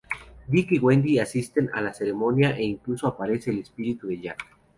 [0.47, 4.43] Dick y Wendy asisten a la ceremonia e incluso aparece el espíritu de Jack.